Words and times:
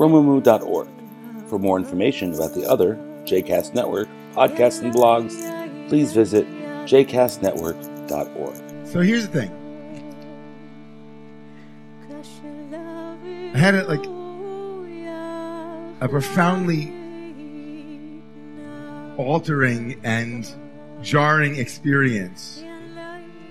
romemu.org. 0.00 0.88
For 1.46 1.58
more 1.58 1.76
information 1.76 2.32
about 2.32 2.54
the 2.54 2.66
other 2.66 2.94
JCast 3.24 3.74
Network 3.74 4.08
podcasts 4.32 4.80
and 4.80 4.94
blogs, 4.94 5.36
please 5.90 6.14
visit 6.14 6.46
jcastnetwork.org. 6.86 8.86
So 8.86 9.00
here's 9.00 9.28
the 9.28 9.40
thing. 9.40 9.50
I 13.54 13.58
had 13.58 13.74
it 13.74 13.88
like 13.88 14.06
a 16.00 16.08
profoundly 16.08 16.94
altering 19.18 20.00
and 20.02 20.50
jarring 21.02 21.56
experience 21.56 22.64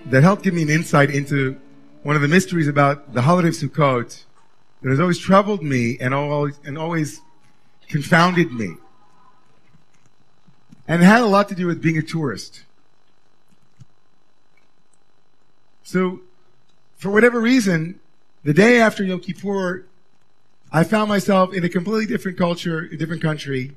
that 0.08 0.24
helped 0.24 0.42
give 0.42 0.56
me 0.56 0.64
an 0.64 0.72
insight 0.72 1.12
into 1.12 1.62
one 2.02 2.16
of 2.16 2.24
the 2.24 2.28
mysteries 2.28 2.68
about 2.68 3.14
the 3.14 3.22
holiday 3.22 3.50
of 3.50 3.54
Sukkot 3.54 4.24
that 4.82 4.90
has 4.90 5.00
always 5.00 5.18
troubled 5.18 5.62
me 5.62 5.98
and 6.00 6.14
always, 6.14 6.60
and 6.66 6.78
always 6.78 7.22
confounded 7.88 8.52
me. 8.52 8.76
And 10.88 11.02
it 11.02 11.06
had 11.06 11.22
a 11.22 11.28
lot 11.28 11.50
to 11.50 11.56
do 11.56 11.68
with 11.68 11.82
being 11.82 11.98
a 11.98 12.02
tourist. 12.02 12.64
So, 15.84 16.22
for 16.98 17.10
whatever 17.10 17.40
reason, 17.40 18.00
the 18.44 18.54
day 18.54 18.80
after 18.80 19.04
Yom 19.04 19.20
Kippur, 19.20 19.86
I 20.72 20.84
found 20.84 21.10
myself 21.10 21.54
in 21.54 21.64
a 21.64 21.70
completely 21.70 22.06
different 22.06 22.38
culture, 22.38 22.88
a 22.92 22.98
different 22.98 23.22
country. 23.22 23.76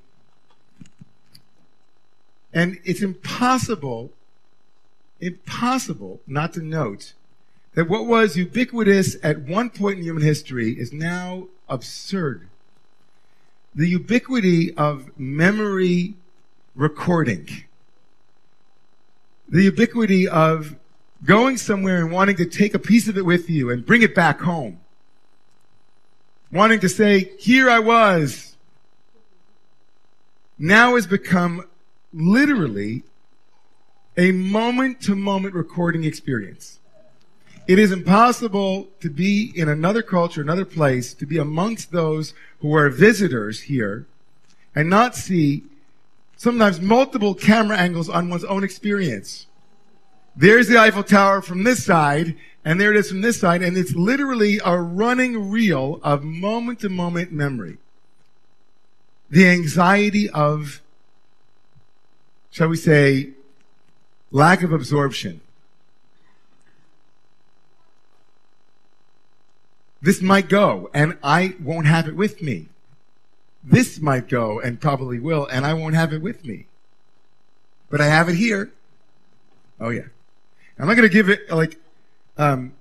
And 2.53 2.79
it's 2.85 3.01
impossible, 3.01 4.11
impossible 5.21 6.21
not 6.27 6.53
to 6.55 6.61
note 6.61 7.15
that 7.75 7.89
what 7.89 8.07
was 8.07 8.37
ubiquitous 8.37 9.17
at 9.23 9.41
one 9.41 9.71
point 9.71 9.99
in 9.99 10.05
human 10.05 10.23
history 10.23 10.73
is 10.73 10.93
now 10.93 11.49
absurd. 11.69 12.49
The 13.75 13.89
ubiquity 13.89 14.75
of 14.75 15.11
memory 15.19 16.15
recording. 16.75 17.49
The 19.49 19.63
ubiquity 19.63 20.29
of 20.29 20.77
going 21.25 21.57
somewhere 21.57 21.99
and 21.99 22.13
wanting 22.13 22.37
to 22.37 22.45
take 22.45 22.75
a 22.75 22.79
piece 22.79 23.09
of 23.09 23.17
it 23.17 23.25
with 23.25 23.49
you 23.49 23.71
and 23.71 23.87
bring 23.87 24.03
it 24.03 24.15
back 24.15 24.41
home. 24.41 24.81
Wanting 26.51 26.81
to 26.81 26.89
say, 26.89 27.33
here 27.39 27.71
I 27.71 27.79
was. 27.79 28.57
Now 30.59 30.97
has 30.97 31.07
become 31.07 31.67
literally 32.13 33.05
a 34.19 34.33
moment 34.33 35.01
to 35.03 35.17
moment 35.17 35.55
recording 35.55 36.05
experience. 36.05 36.79
It 37.67 37.79
is 37.79 37.93
impossible 37.93 38.89
to 39.01 39.09
be 39.09 39.53
in 39.55 39.69
another 39.69 40.03
culture, 40.03 40.41
another 40.41 40.65
place, 40.65 41.15
to 41.15 41.27
be 41.27 41.39
amongst 41.39 41.93
those 41.93 42.35
who 42.61 42.75
are 42.75 42.89
visitors 42.89 43.63
here 43.63 44.07
and 44.75 44.91
not 44.91 45.15
see 45.15 45.65
sometimes 46.37 46.81
multiple 46.81 47.35
camera 47.35 47.77
angles 47.77 48.09
on 48.09 48.29
one's 48.29 48.45
own 48.45 48.65
experience. 48.65 49.47
There's 50.35 50.67
the 50.67 50.79
Eiffel 50.79 51.05
Tower 51.05 51.41
from 51.41 51.63
this 51.63 51.85
side, 51.85 52.37
and 52.65 52.81
there 52.81 52.91
it 52.91 52.97
is 52.97 53.11
from 53.11 53.21
this 53.21 53.39
side, 53.39 53.63
and 53.63 53.77
it's 53.77 53.95
literally 53.95 54.59
a 54.65 54.77
running 54.77 55.51
reel 55.51 56.01
of 56.03 56.25
moment 56.25 56.81
to 56.81 56.89
moment 56.89 57.31
memory. 57.31 57.79
The 59.31 59.49
anxiety 59.49 60.29
of, 60.31 60.83
shall 62.51 62.69
we 62.69 62.77
say, 62.77 63.31
lack 64.33 64.63
of 64.63 64.73
absorption. 64.73 65.43
This 70.03 70.21
might 70.21 70.49
go 70.49 70.91
and 70.93 71.17
I 71.23 71.55
won't 71.63 71.87
have 71.87 72.09
it 72.09 72.17
with 72.17 72.43
me. 72.43 72.69
This 73.63 74.01
might 74.01 74.29
go 74.29 74.59
and 74.59 74.81
probably 74.81 75.21
will 75.21 75.47
and 75.47 75.65
I 75.65 75.75
won't 75.75 75.95
have 75.95 76.13
it 76.13 76.21
with 76.21 76.45
me. 76.45 76.67
But 77.89 78.01
I 78.01 78.07
have 78.07 78.29
it 78.29 78.35
here. 78.35 78.73
Oh 79.81 79.91
yeah. 79.91 80.09
I'm 80.79 80.89
not 80.89 80.97
going 80.97 81.09
to 81.09 81.13
give 81.13 81.29
it 81.29 81.49
like, 81.51 81.79
um, 82.37 82.73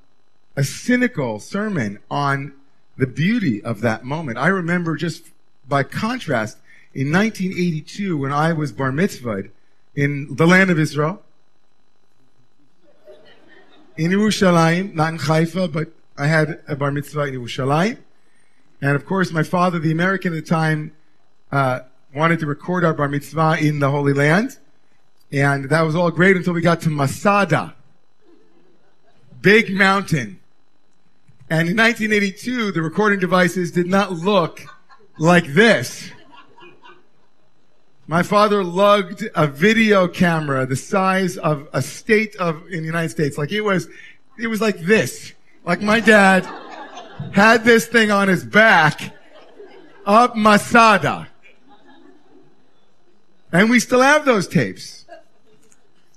a 0.55 0.63
cynical 0.63 1.39
sermon 1.39 1.99
on 2.09 2.53
the 2.97 3.07
beauty 3.07 3.63
of 3.63 3.81
that 3.81 4.03
moment. 4.03 4.37
I 4.37 4.47
remember 4.47 4.95
just 4.95 5.29
by 5.67 5.83
contrast 5.83 6.57
in 6.93 7.11
1982 7.11 8.17
when 8.17 8.33
I 8.33 8.53
was 8.53 8.71
bar 8.71 8.91
mitzvahed 8.91 9.51
in 9.95 10.35
the 10.35 10.47
land 10.47 10.69
of 10.69 10.79
Israel, 10.79 11.21
in 13.97 14.11
Yerushalayim, 14.11 14.93
not 14.93 15.13
in 15.13 15.19
Haifa, 15.19 15.67
but 15.67 15.89
I 16.21 16.27
had 16.27 16.61
a 16.67 16.75
bar 16.75 16.91
mitzvah 16.91 17.23
in 17.23 17.33
Yerushalayim. 17.33 17.97
And 18.79 18.95
of 18.95 19.07
course, 19.07 19.31
my 19.31 19.41
father, 19.41 19.79
the 19.79 19.91
American 19.91 20.33
at 20.33 20.45
the 20.45 20.47
time, 20.47 20.91
uh, 21.51 21.79
wanted 22.13 22.39
to 22.41 22.45
record 22.45 22.85
our 22.85 22.93
bar 22.93 23.07
mitzvah 23.07 23.57
in 23.59 23.79
the 23.79 23.89
Holy 23.89 24.13
Land. 24.13 24.59
And 25.31 25.67
that 25.69 25.81
was 25.81 25.95
all 25.95 26.11
great 26.11 26.37
until 26.37 26.53
we 26.53 26.61
got 26.61 26.79
to 26.81 26.91
Masada. 26.91 27.73
Big 29.41 29.73
mountain. 29.73 30.39
And 31.49 31.67
in 31.67 31.75
1982, 31.75 32.71
the 32.71 32.83
recording 32.83 33.19
devices 33.19 33.71
did 33.71 33.87
not 33.87 34.11
look 34.11 34.61
like 35.17 35.47
this. 35.47 36.11
My 38.05 38.21
father 38.21 38.63
lugged 38.63 39.27
a 39.33 39.47
video 39.47 40.07
camera 40.07 40.67
the 40.67 40.75
size 40.75 41.37
of 41.37 41.67
a 41.73 41.81
state 41.81 42.35
of, 42.35 42.67
in 42.67 42.81
the 42.81 42.85
United 42.85 43.09
States. 43.09 43.39
Like 43.39 43.51
it 43.51 43.61
was, 43.61 43.87
it 44.37 44.45
was 44.45 44.61
like 44.61 44.77
this. 44.81 45.33
Like 45.63 45.81
my 45.81 45.99
dad 45.99 46.47
had 47.33 47.63
this 47.63 47.87
thing 47.87 48.11
on 48.11 48.27
his 48.27 48.43
back 48.43 49.15
up 50.05 50.35
Masada. 50.35 51.27
And 53.51 53.69
we 53.69 53.79
still 53.79 54.01
have 54.01 54.25
those 54.25 54.47
tapes. 54.47 55.05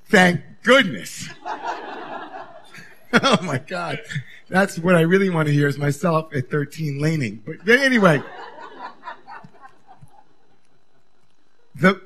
Thank 0.09 0.41
goodness. 0.63 1.29
oh 3.13 3.39
my 3.43 3.59
God. 3.59 4.01
That's 4.49 4.79
what 4.79 4.95
I 4.95 5.01
really 5.01 5.31
want 5.31 5.47
to 5.47 5.53
hear 5.53 5.67
is 5.67 5.79
myself 5.79 6.35
at 6.35 6.51
13 6.51 7.01
leining. 7.01 7.43
But 7.45 7.69
anyway, 7.69 8.23
the, 11.75 12.01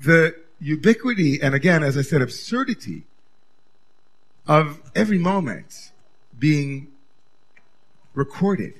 the 0.00 0.34
ubiquity 0.60 1.40
and 1.40 1.54
again, 1.54 1.82
as 1.82 1.96
I 1.96 2.02
said, 2.02 2.22
absurdity 2.22 3.04
of 4.46 4.80
every 4.94 5.18
moment 5.18 5.91
being 6.42 6.88
recorded. 8.14 8.74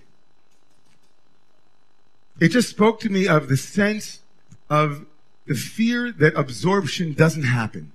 It 2.41 2.49
just 2.49 2.69
spoke 2.69 2.99
to 3.01 3.09
me 3.09 3.29
of 3.29 3.49
the 3.49 3.57
sense 3.57 4.19
of 4.69 5.07
the 5.47 5.55
fear 5.55 6.11
that 6.11 6.35
absorption 6.35 7.13
doesn't 7.13 7.45
happen. 7.45 7.93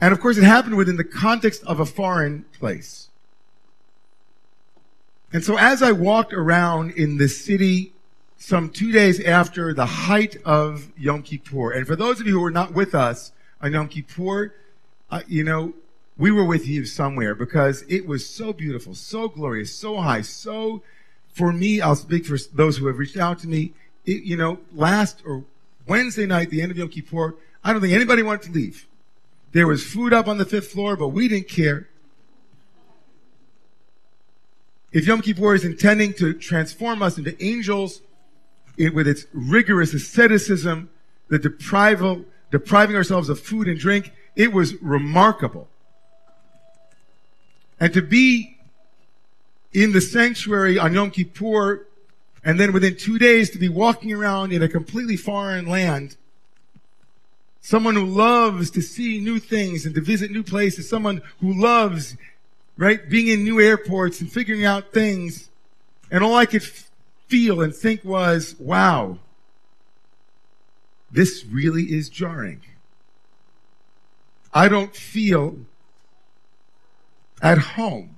And 0.00 0.14
of 0.14 0.20
course, 0.20 0.38
it 0.38 0.44
happened 0.44 0.78
within 0.78 0.96
the 0.96 1.04
context 1.04 1.62
of 1.64 1.78
a 1.78 1.84
foreign 1.84 2.46
place. 2.58 3.10
And 5.30 5.44
so 5.44 5.58
as 5.58 5.82
I 5.82 5.92
walked 5.92 6.32
around 6.32 6.92
in 6.92 7.18
the 7.18 7.28
city 7.28 7.92
some 8.38 8.70
two 8.70 8.92
days 8.92 9.20
after 9.20 9.74
the 9.74 9.86
height 9.86 10.38
of 10.46 10.90
Yom 10.96 11.22
Kippur, 11.22 11.72
and 11.72 11.86
for 11.86 11.96
those 11.96 12.18
of 12.18 12.26
you 12.26 12.32
who 12.32 12.40
were 12.40 12.50
not 12.50 12.72
with 12.72 12.94
us 12.94 13.32
on 13.60 13.74
Yom 13.74 13.88
Kippur, 13.88 14.54
uh, 15.10 15.20
you 15.28 15.44
know, 15.44 15.74
we 16.16 16.30
were 16.30 16.44
with 16.44 16.66
you 16.66 16.84
somewhere 16.84 17.34
because 17.34 17.84
it 17.88 18.06
was 18.06 18.28
so 18.28 18.52
beautiful, 18.52 18.94
so 18.94 19.28
glorious, 19.28 19.74
so 19.74 20.00
high, 20.00 20.22
so, 20.22 20.82
for 21.32 21.52
me, 21.52 21.80
I'll 21.80 21.96
speak 21.96 22.26
for 22.26 22.38
those 22.52 22.76
who 22.76 22.86
have 22.86 22.98
reached 22.98 23.16
out 23.16 23.40
to 23.40 23.48
me, 23.48 23.72
it, 24.06 24.22
you 24.22 24.36
know, 24.36 24.60
last 24.72 25.22
or 25.26 25.44
Wednesday 25.86 26.26
night, 26.26 26.50
the 26.50 26.62
end 26.62 26.70
of 26.70 26.78
Yom 26.78 26.88
Kippur, 26.88 27.34
I 27.64 27.72
don't 27.72 27.80
think 27.80 27.92
anybody 27.94 28.22
wanted 28.22 28.42
to 28.42 28.52
leave. 28.52 28.86
There 29.52 29.66
was 29.66 29.84
food 29.84 30.12
up 30.12 30.28
on 30.28 30.38
the 30.38 30.44
fifth 30.44 30.68
floor, 30.68 30.96
but 30.96 31.08
we 31.08 31.28
didn't 31.28 31.48
care. 31.48 31.88
If 34.92 35.06
Yom 35.06 35.22
Kippur 35.22 35.54
is 35.54 35.64
intending 35.64 36.12
to 36.14 36.34
transform 36.34 37.02
us 37.02 37.18
into 37.18 37.42
angels, 37.44 38.02
it, 38.76 38.94
with 38.94 39.08
its 39.08 39.26
rigorous 39.32 39.92
asceticism, 39.94 40.90
the 41.28 41.38
deprival, 41.38 42.24
depriving 42.50 42.94
ourselves 42.94 43.28
of 43.28 43.40
food 43.40 43.66
and 43.66 43.78
drink, 43.78 44.12
it 44.36 44.52
was 44.52 44.80
remarkable. 44.80 45.68
And 47.80 47.92
to 47.92 48.02
be 48.02 48.58
in 49.72 49.92
the 49.92 50.00
sanctuary 50.00 50.78
on 50.78 50.94
Yom 50.94 51.10
Kippur 51.10 51.86
And 52.44 52.60
then 52.60 52.72
within 52.72 52.96
two 52.96 53.18
days 53.18 53.50
to 53.50 53.58
be 53.58 53.68
walking 53.68 54.12
around 54.12 54.52
in 54.52 54.62
a 54.62 54.68
completely 54.68 55.16
foreign 55.16 55.66
land. 55.66 56.16
Someone 57.60 57.94
who 57.94 58.04
loves 58.04 58.70
to 58.72 58.82
see 58.82 59.18
new 59.18 59.38
things 59.38 59.86
and 59.86 59.94
to 59.94 60.02
visit 60.02 60.30
new 60.30 60.42
places. 60.42 60.88
Someone 60.88 61.22
who 61.40 61.54
loves, 61.54 62.16
right, 62.76 63.08
being 63.08 63.28
in 63.28 63.42
new 63.42 63.58
airports 63.60 64.20
and 64.20 64.30
figuring 64.30 64.64
out 64.64 64.92
things. 64.92 65.48
And 66.10 66.22
all 66.22 66.34
I 66.34 66.44
could 66.44 66.62
f- 66.62 66.90
feel 67.26 67.62
and 67.62 67.74
think 67.74 68.04
was, 68.04 68.54
wow, 68.58 69.18
this 71.10 71.46
really 71.46 71.84
is 71.84 72.10
jarring. 72.10 72.60
I 74.52 74.68
don't 74.68 74.94
feel 74.94 75.56
at 77.44 77.58
home. 77.58 78.16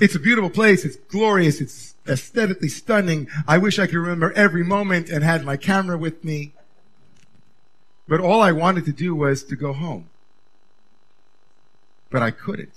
It's 0.00 0.16
a 0.16 0.18
beautiful 0.18 0.50
place. 0.50 0.84
It's 0.84 0.96
glorious. 0.96 1.60
It's 1.60 1.94
aesthetically 2.06 2.68
stunning. 2.68 3.28
I 3.46 3.58
wish 3.58 3.78
I 3.78 3.86
could 3.86 3.96
remember 3.96 4.32
every 4.32 4.64
moment 4.64 5.08
and 5.08 5.22
had 5.22 5.44
my 5.44 5.56
camera 5.56 5.96
with 5.96 6.24
me. 6.24 6.52
But 8.08 8.20
all 8.20 8.42
I 8.42 8.50
wanted 8.50 8.84
to 8.86 8.92
do 8.92 9.14
was 9.14 9.44
to 9.44 9.56
go 9.56 9.72
home. 9.72 10.10
But 12.10 12.22
I 12.22 12.32
couldn't. 12.32 12.74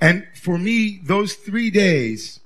And 0.00 0.26
for 0.34 0.58
me, 0.58 1.00
those 1.04 1.34
three 1.34 1.70
days 1.70 2.40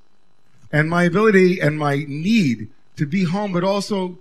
and 0.72 0.90
my 0.90 1.04
ability 1.04 1.60
and 1.60 1.78
my 1.78 2.04
need 2.08 2.68
to 2.96 3.06
be 3.06 3.24
home, 3.24 3.52
but 3.52 3.64
also 3.64 4.18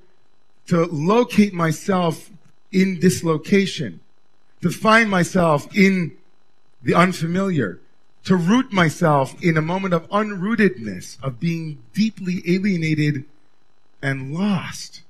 to 0.68 0.86
locate 0.86 1.54
myself 1.54 2.30
in 2.72 3.00
dislocation, 3.00 4.00
to 4.62 4.70
find 4.70 5.10
myself 5.10 5.68
in 5.76 6.18
the 6.82 6.94
unfamiliar, 6.94 7.80
to 8.26 8.36
root 8.36 8.72
myself 8.72 9.42
in 9.44 9.58
a 9.58 9.62
moment 9.62 9.94
of 9.94 10.10
unrootedness, 10.10 11.22
of 11.24 11.40
being 11.40 11.78
deeply 11.94 12.44
alienated 12.46 13.26
and 14.02 14.34
lost. 14.34 15.02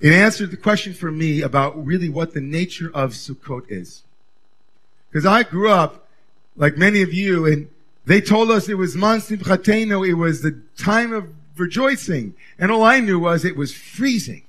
It 0.00 0.12
answered 0.12 0.50
the 0.50 0.56
question 0.56 0.92
for 0.92 1.10
me 1.10 1.40
about 1.40 1.84
really 1.84 2.08
what 2.08 2.34
the 2.34 2.40
nature 2.40 2.90
of 2.92 3.12
Sukkot 3.12 3.70
is. 3.70 4.02
Because 5.08 5.24
I 5.24 5.42
grew 5.42 5.70
up, 5.70 6.06
like 6.56 6.76
many 6.76 7.02
of 7.02 7.12
you, 7.12 7.46
and 7.46 7.68
they 8.04 8.20
told 8.20 8.50
us 8.50 8.68
it 8.68 8.74
was 8.74 8.94
Zman 8.94 9.20
Simchatenu, 9.20 10.06
it 10.06 10.14
was 10.14 10.42
the 10.42 10.60
time 10.76 11.12
of 11.12 11.30
rejoicing. 11.56 12.34
And 12.58 12.70
all 12.70 12.82
I 12.82 13.00
knew 13.00 13.18
was 13.18 13.44
it 13.44 13.56
was 13.56 13.74
freezing. 13.74 14.45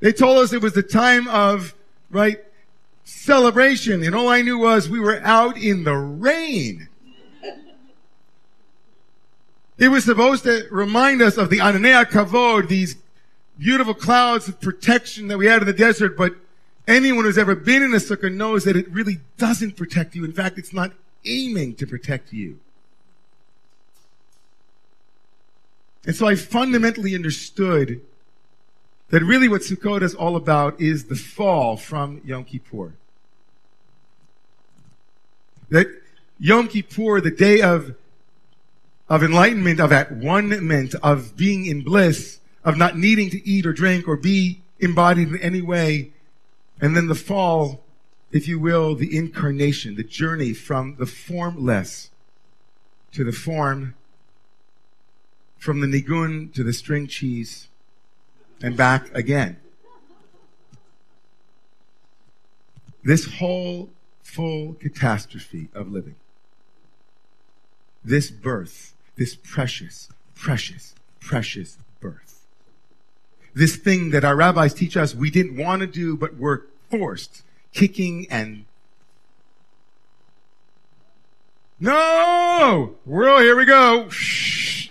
They 0.00 0.12
told 0.12 0.38
us 0.38 0.52
it 0.52 0.62
was 0.62 0.74
the 0.74 0.82
time 0.82 1.26
of, 1.28 1.74
right, 2.10 2.38
celebration. 3.04 4.02
And 4.04 4.14
all 4.14 4.28
I 4.28 4.42
knew 4.42 4.58
was 4.58 4.88
we 4.88 5.00
were 5.00 5.20
out 5.24 5.56
in 5.56 5.84
the 5.84 5.96
rain. 5.96 6.88
It 9.78 9.88
was 9.88 10.04
supposed 10.04 10.42
to 10.44 10.66
remind 10.70 11.22
us 11.22 11.36
of 11.36 11.50
the 11.50 11.58
Ananei 11.58 12.04
Kavod, 12.04 12.68
these 12.68 12.96
beautiful 13.58 13.94
clouds 13.94 14.48
of 14.48 14.60
protection 14.60 15.28
that 15.28 15.38
we 15.38 15.46
had 15.46 15.62
in 15.62 15.66
the 15.66 15.72
desert, 15.72 16.16
but 16.16 16.34
anyone 16.86 17.24
who's 17.24 17.38
ever 17.38 17.54
been 17.54 17.82
in 17.82 17.92
a 17.94 17.98
sukkah 17.98 18.32
knows 18.32 18.64
that 18.64 18.76
it 18.76 18.90
really 18.90 19.18
doesn't 19.36 19.76
protect 19.76 20.14
you. 20.16 20.24
In 20.24 20.32
fact, 20.32 20.58
it's 20.58 20.72
not 20.72 20.92
aiming 21.24 21.74
to 21.76 21.86
protect 21.86 22.32
you. 22.32 22.58
And 26.06 26.14
so 26.14 26.26
I 26.26 26.36
fundamentally 26.36 27.14
understood 27.14 28.00
that 29.10 29.22
really 29.22 29.48
what 29.48 29.62
Sukkot 29.62 30.02
is 30.02 30.14
all 30.14 30.36
about 30.36 30.80
is 30.80 31.04
the 31.04 31.16
fall 31.16 31.76
from 31.76 32.20
Yom 32.24 32.44
Kippur. 32.44 32.92
That 35.70 35.86
Yom 36.38 36.68
Kippur, 36.68 37.20
the 37.20 37.30
day 37.30 37.62
of, 37.62 37.94
of 39.08 39.22
enlightenment, 39.22 39.80
of 39.80 39.92
at 39.92 40.12
one-ment, 40.12 40.94
of 40.96 41.36
being 41.36 41.66
in 41.66 41.82
bliss, 41.82 42.40
of 42.64 42.76
not 42.76 42.98
needing 42.98 43.30
to 43.30 43.48
eat 43.48 43.66
or 43.66 43.72
drink 43.72 44.06
or 44.06 44.16
be 44.16 44.60
embodied 44.78 45.28
in 45.28 45.40
any 45.40 45.62
way, 45.62 46.12
and 46.80 46.96
then 46.96 47.08
the 47.08 47.14
fall, 47.14 47.82
if 48.30 48.46
you 48.46 48.58
will, 48.58 48.94
the 48.94 49.16
incarnation, 49.16 49.96
the 49.96 50.04
journey 50.04 50.52
from 50.52 50.96
the 50.96 51.06
formless 51.06 52.10
to 53.12 53.24
the 53.24 53.32
form, 53.32 53.94
from 55.56 55.80
the 55.80 55.86
nigun 55.86 56.52
to 56.54 56.62
the 56.62 56.72
string 56.72 57.06
cheese, 57.06 57.68
and 58.62 58.76
back 58.76 59.14
again. 59.14 59.58
This 63.04 63.36
whole 63.36 63.90
full 64.22 64.74
catastrophe 64.74 65.68
of 65.74 65.90
living, 65.90 66.16
this 68.04 68.30
birth, 68.30 68.94
this 69.16 69.34
precious, 69.34 70.08
precious, 70.34 70.94
precious 71.20 71.78
birth, 72.00 72.46
this 73.54 73.76
thing 73.76 74.10
that 74.10 74.24
our 74.24 74.36
rabbis 74.36 74.74
teach 74.74 74.96
us 74.96 75.14
we 75.14 75.30
didn't 75.30 75.56
want 75.56 75.80
to 75.80 75.86
do, 75.86 76.16
but 76.16 76.36
were 76.36 76.66
forced, 76.90 77.42
kicking 77.72 78.26
and 78.30 78.64
no! 81.80 82.96
Well, 83.06 83.38
here 83.38 83.56
we 83.56 83.64
go. 83.64 84.08
Shh. 84.08 84.90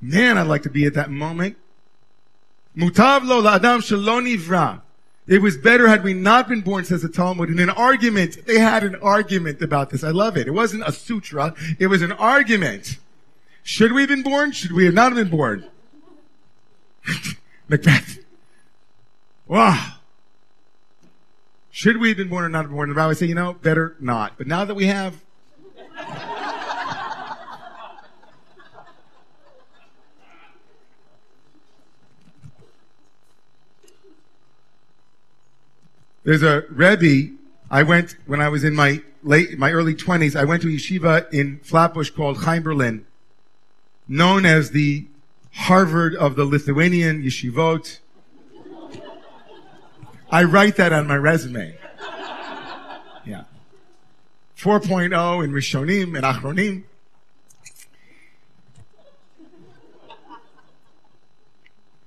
Man, 0.00 0.38
I'd 0.38 0.46
like 0.46 0.62
to 0.62 0.70
be 0.70 0.86
at 0.86 0.94
that 0.94 1.10
moment. 1.10 1.56
Mutav 2.76 3.24
lo 3.24 3.42
la'adam 3.42 3.80
shaloni 3.80 4.38
vra. 4.38 4.82
It 5.26 5.42
was 5.42 5.56
better 5.56 5.86
had 5.86 6.02
we 6.02 6.12
not 6.12 6.48
been 6.48 6.60
born, 6.60 6.84
says 6.84 7.02
the 7.02 7.08
Talmud. 7.08 7.50
In 7.50 7.60
an 7.60 7.70
argument, 7.70 8.46
they 8.46 8.58
had 8.58 8.82
an 8.82 8.96
argument 8.96 9.62
about 9.62 9.90
this. 9.90 10.02
I 10.02 10.10
love 10.10 10.36
it. 10.36 10.48
It 10.48 10.52
wasn't 10.52 10.82
a 10.86 10.92
sutra. 10.92 11.54
It 11.78 11.86
was 11.86 12.02
an 12.02 12.12
argument. 12.12 12.98
Should 13.62 13.92
we 13.92 14.02
have 14.02 14.08
been 14.08 14.22
born? 14.22 14.50
Should 14.52 14.72
we 14.72 14.86
have 14.86 14.94
not 14.94 15.14
been 15.14 15.28
born? 15.28 15.66
Macbeth. 17.68 18.18
Wow. 19.46 19.98
Should 21.70 21.98
we 21.98 22.08
have 22.08 22.16
been 22.16 22.28
born 22.28 22.44
or 22.44 22.48
not 22.48 22.64
been 22.64 22.74
born? 22.74 22.88
The 22.88 22.94
Bible 22.94 23.14
say, 23.14 23.26
you 23.26 23.34
know, 23.34 23.52
better 23.52 23.96
not. 24.00 24.32
But 24.36 24.46
now 24.46 24.64
that 24.64 24.74
we 24.74 24.86
have, 24.86 25.22
there's 36.24 36.42
a 36.42 36.64
Rebbe. 36.70 37.34
I 37.70 37.82
went 37.82 38.16
when 38.26 38.40
I 38.40 38.48
was 38.48 38.64
in 38.64 38.74
my 38.74 39.02
late, 39.22 39.58
my 39.58 39.70
early 39.70 39.94
twenties. 39.94 40.36
I 40.36 40.44
went 40.44 40.62
to 40.62 40.68
yeshiva 40.68 41.32
in 41.32 41.60
Flatbush 41.60 42.10
called 42.10 42.38
Chaim 42.38 42.62
Berlin, 42.62 43.06
known 44.08 44.44
as 44.44 44.70
the 44.70 45.06
Harvard 45.52 46.14
of 46.14 46.36
the 46.36 46.44
Lithuanian 46.44 47.22
yeshivot. 47.22 47.98
I 50.30 50.44
write 50.44 50.76
that 50.76 50.92
on 50.92 51.06
my 51.06 51.16
resume. 51.16 51.76
Yeah. 53.24 53.44
4.0 54.56 55.44
in 55.44 55.52
Rishonim 55.52 56.16
and 56.16 56.24
Achronim. 56.24 56.84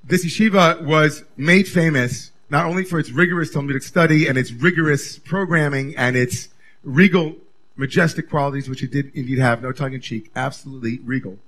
This 0.03 0.25
yeshiva 0.25 0.81
was 0.81 1.23
made 1.35 1.67
famous 1.67 2.32
not 2.53 2.67
only 2.67 2.83
for 2.83 2.99
its 2.99 3.09
rigorous 3.09 3.49
Talmudic 3.49 3.81
study 3.81 4.27
and 4.27 4.37
its 4.37 4.51
rigorous 4.51 5.17
programming 5.17 5.97
and 5.97 6.15
its 6.15 6.49
regal, 6.83 7.35
majestic 7.75 8.29
qualities, 8.29 8.69
which 8.69 8.83
it 8.83 8.91
did 8.91 9.11
indeed 9.15 9.39
have, 9.39 9.63
no 9.63 9.71
tongue 9.71 9.93
in 9.93 10.01
cheek, 10.01 10.29
absolutely 10.35 10.99
regal, 10.99 11.39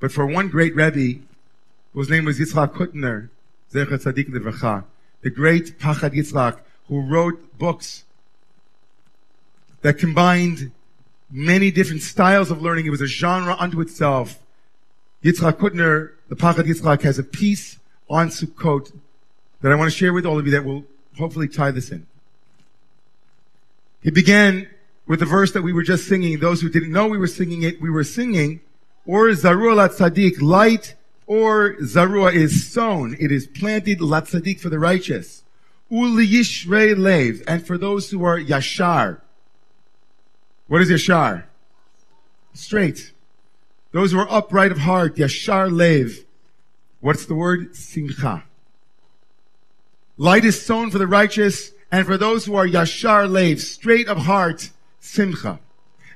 but 0.00 0.12
for 0.12 0.26
one 0.26 0.50
great 0.50 0.76
Rebbe, 0.76 1.22
whose 1.94 2.10
name 2.10 2.26
was 2.26 2.38
Yitzchak 2.38 2.74
Hutner, 2.74 3.30
Zecher 3.72 3.98
Tzadik 3.98 4.28
Livracha, 4.28 4.84
the 5.22 5.30
great 5.30 5.78
Pachad 5.78 6.12
Yitzchak, 6.12 6.60
who 6.88 7.00
wrote 7.00 7.56
books 7.56 8.04
that 9.80 9.96
combined 9.96 10.72
many 11.30 11.70
different 11.70 12.02
styles 12.02 12.50
of 12.50 12.60
learning. 12.60 12.84
It 12.84 12.90
was 12.90 13.00
a 13.00 13.06
genre 13.06 13.56
unto 13.58 13.80
itself. 13.80 14.38
Yitzchak 15.22 15.54
Hutner, 15.54 16.10
the 16.28 16.36
Pachad 16.36 16.66
Yitzchak, 16.66 17.00
has 17.00 17.18
a 17.18 17.22
piece 17.22 17.78
on 18.10 18.28
Sukkot 18.28 18.92
that 19.64 19.72
I 19.72 19.76
want 19.76 19.90
to 19.90 19.96
share 19.96 20.12
with 20.12 20.26
all 20.26 20.38
of 20.38 20.44
you 20.44 20.52
that 20.52 20.66
will 20.66 20.84
hopefully 21.16 21.48
tie 21.48 21.70
this 21.70 21.90
in. 21.90 22.06
He 24.02 24.10
began 24.10 24.68
with 25.06 25.20
the 25.20 25.24
verse 25.24 25.52
that 25.52 25.62
we 25.62 25.72
were 25.72 25.82
just 25.82 26.06
singing. 26.06 26.38
Those 26.38 26.60
who 26.60 26.68
didn't 26.68 26.92
know 26.92 27.06
we 27.06 27.16
were 27.16 27.26
singing 27.26 27.62
it, 27.62 27.80
we 27.80 27.88
were 27.88 28.04
singing, 28.04 28.60
or 29.06 29.28
Zarua 29.28 29.76
Lat 29.76 29.92
Tzaddik, 29.92 30.42
light, 30.42 30.96
or 31.26 31.76
Zarua 31.76 32.30
is 32.34 32.70
sown. 32.70 33.16
It 33.18 33.32
is 33.32 33.46
planted 33.46 34.02
Lat 34.02 34.24
Tzaddik 34.24 34.60
for 34.60 34.68
the 34.68 34.78
righteous. 34.78 35.44
Uli 35.88 36.28
Yishrei 36.28 36.94
Lev, 36.94 37.42
and 37.48 37.66
for 37.66 37.78
those 37.78 38.10
who 38.10 38.22
are 38.22 38.38
Yashar. 38.38 39.22
What 40.66 40.82
is 40.82 40.90
Yashar? 40.90 41.44
Straight. 42.52 43.14
Those 43.92 44.12
who 44.12 44.18
are 44.18 44.30
upright 44.30 44.72
of 44.72 44.78
heart, 44.80 45.16
Yashar 45.16 45.72
Lev. 45.72 46.26
What's 47.00 47.24
the 47.24 47.34
word? 47.34 47.74
Simcha. 47.74 48.44
Light 50.16 50.44
is 50.44 50.64
sown 50.64 50.90
for 50.90 50.98
the 50.98 51.06
righteous, 51.06 51.72
And 51.94 52.06
for 52.06 52.18
those 52.18 52.44
who 52.44 52.56
are 52.56 52.66
yashar 52.66 53.30
lev, 53.30 53.60
straight 53.60 54.08
of 54.08 54.18
heart, 54.18 54.70
simcha. 54.98 55.60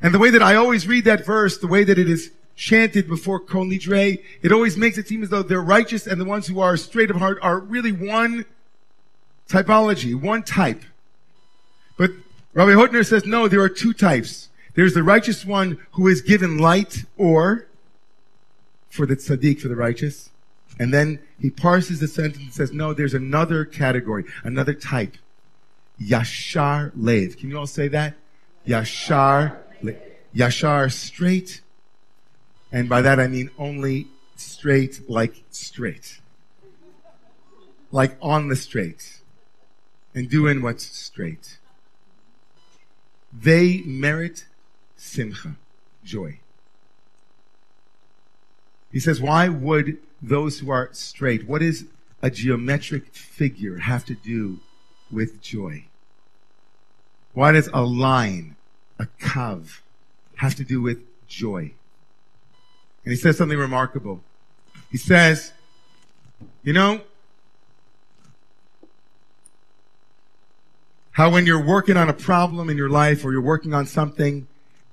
And 0.03 0.13
the 0.13 0.19
way 0.19 0.31
that 0.31 0.43
I 0.43 0.57
always 0.57 0.89
read 0.89 1.05
that 1.05 1.25
verse, 1.25 1.59
the 1.59 1.69
way 1.69 1.85
that 1.85 2.01
it 2.01 2.11
is 2.11 2.33
chanted 2.57 3.07
before 3.07 3.39
Kol 3.39 3.65
Nidre, 3.65 4.21
it 4.43 4.51
always 4.51 4.77
makes 4.77 4.99
it 4.99 5.07
seem 5.07 5.23
as 5.23 5.31
though 5.31 5.45
they're 5.45 5.61
righteous 5.61 6.07
and 6.09 6.21
the 6.21 6.25
ones 6.25 6.49
who 6.49 6.59
are 6.59 6.77
straight 6.77 7.11
of 7.11 7.17
heart 7.17 7.39
are 7.43 7.61
really 7.61 7.93
one 7.93 8.45
typology, 9.49 10.21
one 10.21 10.43
type. 10.43 10.83
But 11.97 12.11
Rabbi 12.55 12.73
Hutner 12.73 13.07
says, 13.07 13.25
no, 13.25 13.47
there 13.47 13.61
are 13.61 13.69
two 13.69 13.93
types. 13.93 14.49
There's 14.75 14.95
the 14.95 15.05
righteous 15.05 15.45
one 15.45 15.79
who 15.93 16.09
is 16.09 16.23
given 16.23 16.59
light 16.59 17.05
or 17.17 17.69
for 18.91 19.07
the 19.07 19.15
tzaddik, 19.15 19.61
for 19.61 19.69
the 19.69 19.77
righteous. 19.77 20.31
And 20.79 20.95
then 20.95 21.21
he 21.41 21.51
parses 21.51 22.01
the 22.01 22.09
sentence 22.09 22.39
and 22.39 22.53
says, 22.53 22.73
no, 22.73 22.93
there's 22.95 23.15
another 23.15 23.65
category, 23.65 24.25
another 24.45 24.75
type. 24.75 25.17
Yashar 26.01 26.93
Lev. 26.97 27.37
Can 27.37 27.51
you 27.51 27.59
all 27.59 27.67
say 27.67 27.89
that? 27.89 28.15
Yashar 28.67 29.57
Yashar, 30.35 30.93
straight. 30.93 31.63
And 32.71 32.89
by 32.89 33.03
that 33.03 33.19
I 33.19 33.27
mean 33.27 33.51
only 33.59 34.07
straight, 34.37 35.09
like 35.09 35.43
straight. 35.51 36.21
Like 37.91 38.17
on 38.21 38.49
the 38.49 38.57
straight. 38.57 39.21
And 40.15 40.29
doing 40.29 40.63
what's 40.63 40.85
straight. 40.85 41.59
They 43.33 43.83
merit 43.85 44.47
simcha, 44.97 45.57
joy. 46.05 46.41
He 48.91 49.01
says, 49.01 49.21
why 49.21 49.49
would 49.49 49.99
those 50.21 50.59
who 50.59 50.71
are 50.71 50.89
straight, 50.93 51.49
what 51.49 51.61
does 51.61 51.85
a 52.23 52.31
geometric 52.31 53.15
figure 53.15 53.79
have 53.79 54.05
to 54.07 54.15
do 54.15 54.61
with 55.11 55.41
joy? 55.41 55.85
Why 57.33 57.53
does 57.53 57.69
a 57.73 57.83
line, 57.83 58.57
a 58.99 59.07
kav, 59.21 59.81
have 60.37 60.55
to 60.57 60.65
do 60.65 60.83
with 60.83 61.05
joy? 61.29 61.73
And 63.05 63.13
he 63.13 63.17
says 63.17 63.39
something 63.39 63.59
remarkable. 63.59 64.23
He 64.91 64.99
says, 64.99 65.53
you 66.63 66.73
know, 66.73 67.03
how 71.13 71.31
when 71.31 71.47
you're 71.47 71.65
working 71.65 71.97
on 71.97 72.09
a 72.09 72.13
problem 72.13 72.71
in 72.71 72.77
your 72.77 72.89
life 72.89 73.25
or 73.25 73.33
you're 73.33 73.41
working 73.41 73.75
on 73.75 73.87
something 73.87 74.47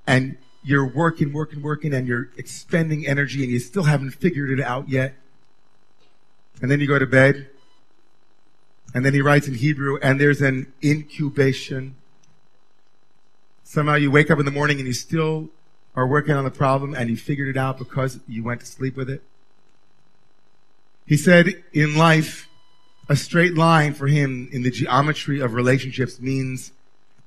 and 0.06 0.36
you're 0.66 0.86
working, 0.86 1.32
working, 1.32 1.62
working 1.62 1.94
and 1.94 2.06
you're 2.06 2.28
expending 2.36 3.06
energy 3.06 3.42
and 3.42 3.52
you 3.52 3.58
still 3.60 3.84
haven't 3.84 4.10
figured 4.10 4.50
it 4.50 4.60
out 4.60 4.88
yet. 4.88 5.14
And 6.60 6.70
then 6.70 6.80
you 6.80 6.86
go 6.86 6.98
to 6.98 7.06
bed 7.06 7.48
and 8.92 9.04
then 9.04 9.14
he 9.14 9.20
writes 9.20 9.46
in 9.46 9.54
Hebrew 9.54 9.98
and 10.02 10.20
there's 10.20 10.42
an 10.42 10.72
incubation 10.82 11.94
Somehow 13.68 13.96
you 13.96 14.12
wake 14.12 14.30
up 14.30 14.38
in 14.38 14.44
the 14.44 14.52
morning 14.52 14.78
and 14.78 14.86
you 14.86 14.92
still 14.92 15.48
are 15.96 16.06
working 16.06 16.36
on 16.36 16.44
the 16.44 16.52
problem 16.52 16.94
and 16.94 17.10
you 17.10 17.16
figured 17.16 17.48
it 17.48 17.56
out 17.56 17.78
because 17.78 18.20
you 18.28 18.44
went 18.44 18.60
to 18.60 18.66
sleep 18.66 18.96
with 18.96 19.10
it. 19.10 19.24
He 21.04 21.16
said 21.16 21.64
in 21.72 21.96
life, 21.96 22.48
a 23.08 23.16
straight 23.16 23.54
line 23.54 23.92
for 23.92 24.06
him 24.06 24.48
in 24.52 24.62
the 24.62 24.70
geometry 24.70 25.40
of 25.40 25.52
relationships 25.52 26.20
means 26.20 26.70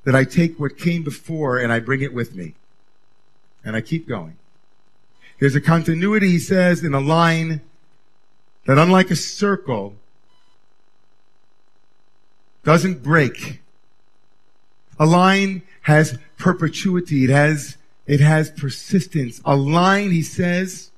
that 0.06 0.16
I 0.16 0.24
take 0.24 0.58
what 0.58 0.78
came 0.78 1.04
before 1.04 1.58
and 1.60 1.74
I 1.74 1.82
bring 1.82 2.02
it 2.02 2.14
with 2.14 2.34
me. 2.34 2.56
And 3.64 3.76
I 3.76 3.82
keep 3.82 4.08
going. 4.08 4.38
There's 5.40 5.56
a 5.56 5.62
continuity, 5.62 6.30
he 6.30 6.40
says, 6.40 6.84
in 6.84 6.94
a 6.94 7.00
line 7.00 7.62
that 8.66 8.78
unlike 8.78 9.10
a 9.10 9.16
circle, 9.16 9.96
doesn't 12.64 13.02
break. 13.02 13.62
A 15.00 15.06
line 15.06 15.64
has 15.84 16.18
perpetuity. 16.38 17.24
It 17.24 17.30
has, 17.30 17.78
it 18.06 18.20
has 18.20 18.52
persistence. 18.52 19.42
A 19.46 19.56
line, 19.56 20.12
he 20.12 20.22
says, 20.22 20.92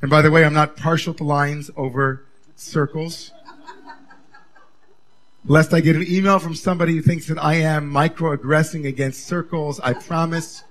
and 0.00 0.10
by 0.10 0.22
the 0.22 0.30
way, 0.30 0.44
I'm 0.44 0.54
not 0.54 0.76
partial 0.76 1.14
to 1.14 1.24
lines 1.24 1.70
over 1.76 2.24
circles. 2.56 3.32
Lest 5.44 5.74
I 5.74 5.80
get 5.80 5.96
an 5.96 6.06
email 6.08 6.38
from 6.38 6.54
somebody 6.54 6.94
who 6.94 7.02
thinks 7.02 7.26
that 7.26 7.42
I 7.42 7.54
am 7.54 7.92
microaggressing 7.92 8.86
against 8.86 9.26
circles, 9.26 9.80
I 9.80 9.92
promise. 9.92 10.62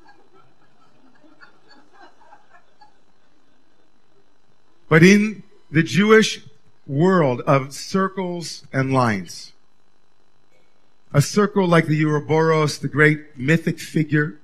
But 4.92 5.04
in 5.04 5.44
the 5.72 5.84
Jewish 5.84 6.42
world 6.86 7.40
of 7.48 7.74
circles 7.74 8.68
and 8.74 8.92
lines, 8.92 9.54
a 11.14 11.22
circle 11.22 11.66
like 11.66 11.86
the 11.86 12.04
Ouroboros, 12.04 12.78
the 12.78 12.90
great 12.90 13.38
mythic 13.38 13.80
figure. 13.80 14.38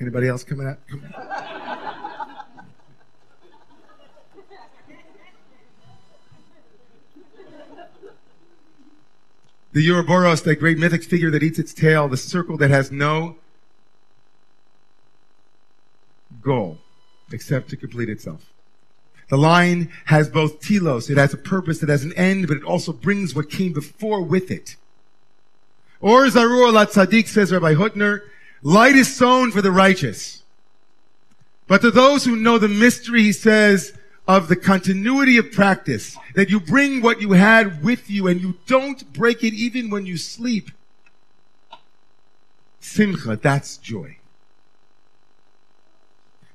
Anybody 0.00 0.26
else 0.26 0.42
coming 0.42 0.66
out? 0.66 0.78
The 9.72 9.88
Ouroboros, 9.88 10.42
that 10.42 10.56
great 10.56 10.76
mythic 10.76 11.04
figure 11.04 11.30
that 11.30 11.44
eats 11.44 11.60
its 11.60 11.72
tail, 11.72 12.08
the 12.08 12.16
circle 12.16 12.56
that 12.56 12.70
has 12.70 12.90
no 12.90 13.36
goal 16.42 16.78
except 17.32 17.70
to 17.70 17.76
complete 17.76 18.08
itself. 18.08 18.46
The 19.28 19.38
line 19.38 19.90
has 20.06 20.28
both 20.28 20.60
telos. 20.60 21.08
It 21.08 21.16
has 21.16 21.32
a 21.32 21.38
purpose. 21.38 21.82
It 21.82 21.88
has 21.88 22.02
an 22.02 22.12
end, 22.14 22.48
but 22.48 22.56
it 22.56 22.64
also 22.64 22.92
brings 22.92 23.34
what 23.34 23.48
came 23.48 23.72
before 23.72 24.22
with 24.22 24.50
it. 24.50 24.76
Or 26.00 26.26
Zarua 26.26 26.72
Tzaddik 26.86 27.28
says 27.28 27.52
Rabbi 27.52 27.74
Hutner, 27.74 28.22
light 28.62 28.96
is 28.96 29.14
sown 29.14 29.52
for 29.52 29.62
the 29.62 29.70
righteous. 29.70 30.42
But 31.68 31.82
to 31.82 31.90
those 31.92 32.24
who 32.24 32.34
know 32.34 32.58
the 32.58 32.68
mystery, 32.68 33.22
he 33.22 33.32
says, 33.32 33.92
of 34.26 34.48
the 34.48 34.56
continuity 34.56 35.36
of 35.36 35.52
practice, 35.52 36.16
that 36.34 36.50
you 36.50 36.58
bring 36.60 37.00
what 37.00 37.20
you 37.20 37.32
had 37.32 37.82
with 37.82 38.10
you 38.10 38.26
and 38.26 38.40
you 38.40 38.56
don't 38.66 39.12
break 39.12 39.44
it 39.44 39.54
even 39.54 39.90
when 39.90 40.06
you 40.06 40.16
sleep. 40.16 40.70
Simcha, 42.80 43.36
that's 43.36 43.76
joy. 43.76 44.16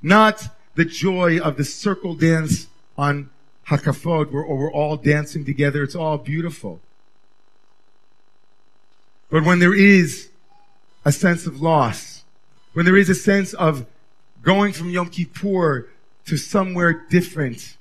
Not 0.05 0.49
the 0.75 0.85
joy 0.85 1.39
of 1.39 1.57
the 1.57 1.65
circle 1.65 2.13
dance 2.13 2.67
on 2.95 3.31
Hakafot 3.69 4.31
where 4.31 4.45
we're 4.45 4.71
all 4.71 4.97
dancing 4.97 5.43
together. 5.43 5.81
It's 5.81 5.95
all 5.95 6.19
beautiful. 6.19 6.79
But 9.31 9.43
when 9.43 9.57
there 9.57 9.73
is 9.73 10.29
a 11.03 11.11
sense 11.11 11.47
of 11.47 11.59
loss, 11.59 12.23
when 12.73 12.85
there 12.85 12.95
is 12.95 13.09
a 13.09 13.15
sense 13.15 13.55
of 13.55 13.87
going 14.43 14.73
from 14.73 14.91
Yom 14.91 15.09
Kippur 15.09 15.87
to 16.27 16.37
somewhere 16.37 16.93
different, 17.09 17.75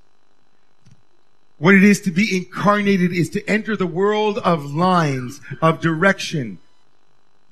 what 1.59 1.75
it 1.75 1.85
is 1.85 2.01
to 2.01 2.11
be 2.11 2.35
incarnated 2.35 3.13
is 3.13 3.29
to 3.31 3.47
enter 3.47 3.77
the 3.77 3.87
world 3.87 4.39
of 4.39 4.65
lines, 4.65 5.43
of 5.61 5.83
direction, 5.83 6.57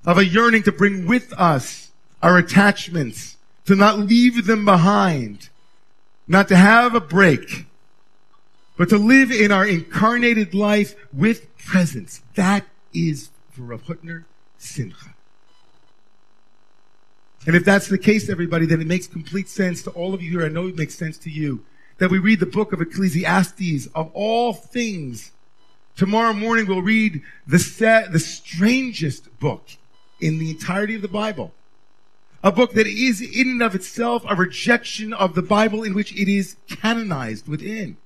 of 0.07 0.17
a 0.17 0.25
yearning 0.25 0.63
to 0.63 0.73
bring 0.73 1.07
with 1.07 1.31
us 1.35 1.91
our 2.23 2.39
attachments, 2.39 3.37
to 3.67 3.75
not 3.75 3.99
leave 3.99 4.47
them 4.47 4.65
behind, 4.65 5.49
not 6.27 6.49
to 6.49 6.57
have 6.57 6.95
a 6.95 7.01
break, 7.01 7.67
but 8.77 8.89
to 8.89 8.99
live 8.99 9.31
in 9.31 9.53
our 9.53 9.67
incarnated 9.67 10.55
life 10.55 10.95
with 11.13 11.57
presence. 11.57 12.23
That 12.35 12.65
is 12.93 13.31
for 13.51 13.63
Rav 13.63 13.85
Hutner 13.85 14.25
Simcha. 14.59 15.15
And 17.47 17.57
if 17.57 17.65
that's 17.65 17.89
the 17.89 17.99
case, 17.99 18.29
everybody, 18.29 18.67
then 18.67 18.81
it 18.81 18.87
makes 18.87 19.07
complete 19.07 19.49
sense 19.49 19.83
to 19.83 19.91
all 19.91 20.15
of 20.15 20.23
you 20.23 20.31
here. 20.31 20.45
I 20.45 20.49
know 20.49 20.69
it 20.69 20.77
makes 20.77 20.95
sense 20.95 21.19
to 21.19 21.31
you 21.31 21.65
that 21.99 22.11
we 22.11 22.19
read 22.19 22.41
the 22.41 22.47
book 22.47 22.73
of 22.73 22.81
Ecclesiastes 22.81 23.87
of 23.95 24.11
all 24.15 24.53
things. 24.53 25.33
Tomorrow 25.97 26.33
morning 26.33 26.67
we'll 26.67 26.83
read 26.83 27.23
the 27.47 27.59
set, 27.59 28.13
the 28.13 28.19
strangest 28.19 29.39
book 29.39 29.69
in 30.21 30.39
the 30.39 30.51
entirety 30.51 30.95
of 30.95 31.03
the 31.03 31.09
Bible 31.09 31.53
a 32.43 32.53
book 32.53 32.73
that 32.73 32.87
is 32.87 33.21
in 33.21 33.49
and 33.51 33.63
of 33.63 33.75
itself 33.75 34.25
a 34.29 34.35
rejection 34.35 35.13
of 35.13 35.35
the 35.35 35.43
Bible 35.43 35.83
in 35.83 35.95
which 35.95 36.13
it 36.13 36.29
is 36.29 36.57
canonized 36.69 37.47
within. 37.47 37.97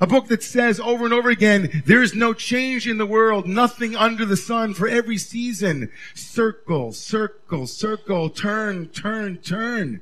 A 0.00 0.06
book 0.06 0.28
that 0.28 0.44
says 0.44 0.78
over 0.78 1.04
and 1.04 1.12
over 1.12 1.28
again, 1.28 1.82
there 1.84 2.02
is 2.02 2.14
no 2.14 2.32
change 2.32 2.86
in 2.86 2.98
the 2.98 3.06
world, 3.06 3.48
nothing 3.48 3.96
under 3.96 4.24
the 4.24 4.36
sun 4.36 4.72
for 4.72 4.86
every 4.86 5.18
season. 5.18 5.90
Circle, 6.14 6.92
circle, 6.92 7.66
circle, 7.66 8.30
turn, 8.30 8.88
turn, 8.88 9.38
turn. 9.38 10.00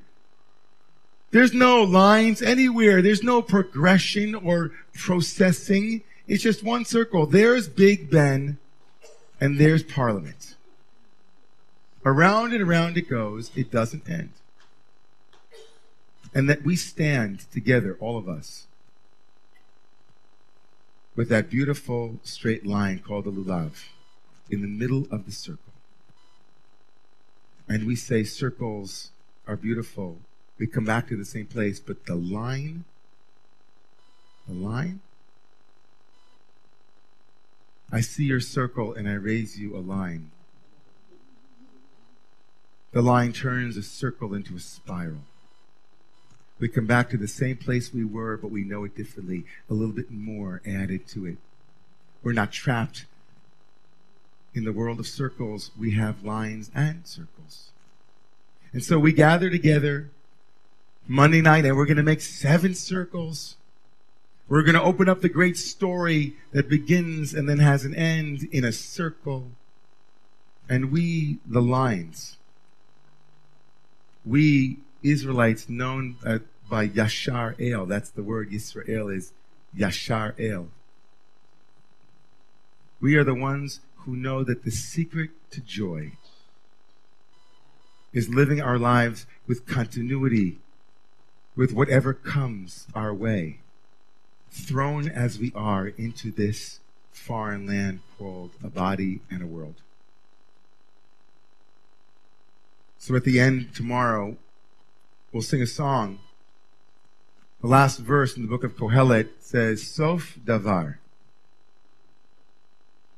There's 1.30 1.54
no 1.54 1.82
lines 1.82 2.42
anywhere. 2.42 3.00
There's 3.00 3.22
no 3.22 3.40
progression 3.40 4.34
or 4.34 4.72
processing. 4.94 6.02
It's 6.28 6.42
just 6.42 6.62
one 6.62 6.84
circle. 6.84 7.24
There's 7.24 7.66
Big 7.66 8.10
Ben 8.10 8.58
and 9.40 9.58
there's 9.58 9.82
Parliament. 9.82 10.55
Around 12.06 12.52
and 12.52 12.62
around 12.62 12.96
it 12.96 13.10
goes. 13.10 13.50
It 13.56 13.72
doesn't 13.72 14.08
end. 14.08 14.30
And 16.32 16.48
that 16.48 16.62
we 16.62 16.76
stand 16.76 17.50
together, 17.50 17.96
all 17.98 18.16
of 18.16 18.28
us, 18.28 18.68
with 21.16 21.28
that 21.30 21.50
beautiful 21.50 22.20
straight 22.22 22.64
line 22.64 23.00
called 23.00 23.24
the 23.24 23.32
lulav 23.32 23.86
in 24.48 24.62
the 24.62 24.68
middle 24.68 25.08
of 25.10 25.26
the 25.26 25.32
circle. 25.32 25.72
And 27.68 27.88
we 27.88 27.96
say 27.96 28.22
circles 28.22 29.10
are 29.48 29.56
beautiful. 29.56 30.18
We 30.58 30.68
come 30.68 30.84
back 30.84 31.08
to 31.08 31.16
the 31.16 31.24
same 31.24 31.46
place, 31.46 31.80
but 31.80 32.06
the 32.06 32.14
line, 32.14 32.84
the 34.46 34.54
line, 34.54 35.00
I 37.90 38.00
see 38.00 38.24
your 38.24 38.40
circle 38.40 38.94
and 38.94 39.08
I 39.08 39.14
raise 39.14 39.58
you 39.58 39.76
a 39.76 39.78
line. 39.78 40.30
The 42.96 43.02
line 43.02 43.34
turns 43.34 43.76
a 43.76 43.82
circle 43.82 44.32
into 44.32 44.56
a 44.56 44.58
spiral. 44.58 45.20
We 46.58 46.68
come 46.68 46.86
back 46.86 47.10
to 47.10 47.18
the 47.18 47.28
same 47.28 47.58
place 47.58 47.92
we 47.92 48.06
were, 48.06 48.38
but 48.38 48.50
we 48.50 48.64
know 48.64 48.84
it 48.84 48.96
differently. 48.96 49.44
A 49.68 49.74
little 49.74 49.94
bit 49.94 50.10
more 50.10 50.62
added 50.66 51.06
to 51.08 51.26
it. 51.26 51.36
We're 52.22 52.32
not 52.32 52.52
trapped 52.52 53.04
in 54.54 54.64
the 54.64 54.72
world 54.72 54.98
of 54.98 55.06
circles. 55.06 55.72
We 55.78 55.90
have 55.90 56.24
lines 56.24 56.70
and 56.74 57.06
circles. 57.06 57.68
And 58.72 58.82
so 58.82 58.98
we 58.98 59.12
gather 59.12 59.50
together 59.50 60.08
Monday 61.06 61.42
night 61.42 61.66
and 61.66 61.76
we're 61.76 61.84
going 61.84 61.98
to 61.98 62.02
make 62.02 62.22
seven 62.22 62.74
circles. 62.74 63.56
We're 64.48 64.62
going 64.62 64.74
to 64.74 64.82
open 64.82 65.06
up 65.06 65.20
the 65.20 65.28
great 65.28 65.58
story 65.58 66.36
that 66.52 66.70
begins 66.70 67.34
and 67.34 67.46
then 67.46 67.58
has 67.58 67.84
an 67.84 67.94
end 67.94 68.48
in 68.50 68.64
a 68.64 68.72
circle. 68.72 69.50
And 70.66 70.90
we, 70.90 71.40
the 71.44 71.60
lines, 71.60 72.38
we 74.26 74.78
Israelites 75.02 75.68
known 75.68 76.16
uh, 76.26 76.40
by 76.68 76.88
Yashar 76.88 77.54
El. 77.60 77.86
That's 77.86 78.10
the 78.10 78.24
word 78.24 78.52
Israel 78.52 79.08
is 79.08 79.32
Yashar 79.76 80.34
El. 80.38 80.68
We 83.00 83.14
are 83.14 83.24
the 83.24 83.34
ones 83.34 83.80
who 83.98 84.16
know 84.16 84.42
that 84.42 84.64
the 84.64 84.70
secret 84.70 85.30
to 85.52 85.60
joy 85.60 86.12
is 88.12 88.28
living 88.28 88.60
our 88.60 88.78
lives 88.78 89.26
with 89.46 89.66
continuity, 89.66 90.58
with 91.54 91.72
whatever 91.72 92.12
comes 92.12 92.86
our 92.94 93.14
way, 93.14 93.60
thrown 94.50 95.08
as 95.08 95.38
we 95.38 95.52
are 95.54 95.88
into 95.88 96.32
this 96.32 96.80
foreign 97.12 97.66
land 97.66 98.00
called 98.18 98.50
a 98.64 98.68
body 98.68 99.20
and 99.30 99.42
a 99.42 99.46
world. 99.46 99.82
So 103.06 103.14
at 103.14 103.22
the 103.22 103.38
end 103.38 103.72
tomorrow, 103.72 104.36
we'll 105.30 105.40
sing 105.40 105.62
a 105.62 105.66
song. 105.68 106.18
The 107.60 107.68
last 107.68 108.00
verse 108.00 108.36
in 108.36 108.42
the 108.42 108.48
book 108.48 108.64
of 108.64 108.76
Kohelet 108.76 109.28
says, 109.38 109.88
Sof 109.88 110.36
Davar. 110.44 110.96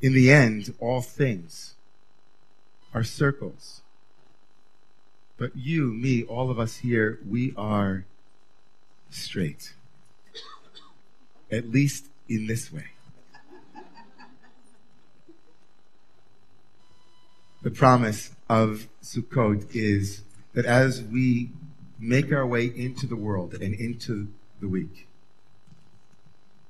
In 0.02 0.12
the 0.12 0.30
end, 0.30 0.75
all 0.78 1.00
things 1.00 1.73
are 2.92 3.02
circles. 3.02 3.80
But 5.38 5.57
you, 5.57 5.95
me, 5.95 6.23
all 6.23 6.50
of 6.50 6.59
us 6.59 6.76
here, 6.76 7.18
we 7.26 7.54
are 7.57 8.04
straight. 9.09 9.73
At 11.50 11.71
least 11.71 12.09
in 12.28 12.47
this 12.47 12.71
way. 12.71 12.88
The 17.62 17.71
promise 17.71 18.31
of 18.49 18.87
Sukkot 19.03 19.75
is 19.75 20.23
that 20.55 20.65
as 20.65 21.03
we 21.03 21.50
make 21.99 22.33
our 22.33 22.47
way 22.47 22.67
into 22.67 23.07
the 23.07 23.17
world 23.17 23.55
and 23.55 23.75
into 23.75 24.29
the 24.61 24.69
week, 24.69 25.09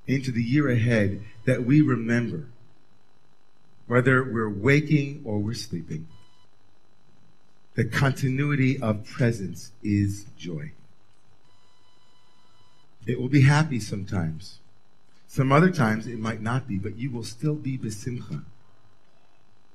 into 0.06 0.32
the 0.32 0.42
year 0.42 0.70
ahead, 0.70 1.22
that 1.44 1.64
we 1.64 1.82
remember, 1.82 2.48
whether 3.86 4.24
we're 4.24 4.48
waking 4.48 5.22
or 5.24 5.38
we're 5.38 5.54
sleeping, 5.54 6.08
the 7.74 7.84
continuity 7.84 8.80
of 8.80 9.04
presence 9.04 9.72
is 9.82 10.24
joy. 10.38 10.72
It 13.06 13.20
will 13.20 13.28
be 13.28 13.42
happy 13.42 13.78
sometimes. 13.78 14.58
Some 15.26 15.52
other 15.52 15.70
times 15.70 16.06
it 16.06 16.18
might 16.18 16.40
not 16.40 16.66
be, 16.66 16.78
but 16.78 16.96
you 16.96 17.10
will 17.10 17.24
still 17.24 17.54
be 17.54 17.76
besimcha. 17.76 18.44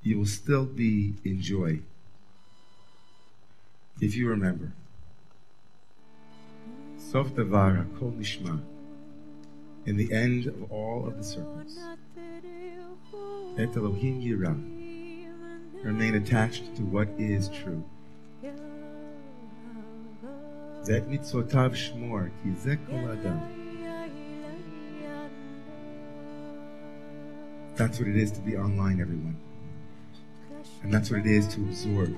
You 0.04 0.18
will 0.18 0.26
still 0.26 0.66
be 0.66 1.14
in 1.24 1.40
joy. 1.40 1.80
If 4.02 4.14
you 4.14 4.28
remember. 4.28 4.74
Sof 6.98 7.28
Davar 7.28 7.86
Kol 7.98 8.12
Nishma. 8.12 8.60
In 9.86 9.96
the 9.96 10.12
end 10.12 10.46
of 10.46 10.70
all 10.70 11.06
of 11.06 11.16
the 11.16 11.24
circles. 11.24 11.78
Et 13.56 13.74
Elohim 13.74 14.20
Yirah. 14.20 14.60
Remain 15.82 16.16
attached 16.16 16.76
to 16.76 16.82
what 16.82 17.08
is 17.18 17.48
true. 17.48 17.82
Zet 20.84 21.08
mitzvotav 21.08 21.72
shmor, 21.72 22.30
ki 22.42 22.76
kol 22.86 23.10
adam. 23.10 23.40
That's 27.76 27.98
what 27.98 28.08
it 28.08 28.16
is 28.16 28.30
to 28.32 28.40
be 28.40 28.56
online, 28.58 29.00
everyone. 29.00 29.36
And 30.84 30.92
that's 30.92 31.10
what 31.10 31.20
it 31.20 31.26
is 31.26 31.48
to 31.54 31.62
absorb. 31.62 32.14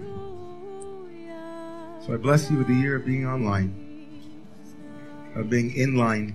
So 2.04 2.14
I 2.14 2.16
bless 2.16 2.50
you 2.50 2.58
with 2.58 2.66
the 2.66 2.74
year 2.74 2.96
of 2.96 3.06
being 3.06 3.26
online, 3.26 3.72
of 5.36 5.48
being 5.48 5.74
in 5.74 5.94
line, 5.94 6.34